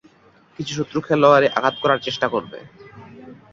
[0.59, 2.59] কিছু শত্রু খেলোয়াড়ে আঘাত করার চেষ্টা করবে।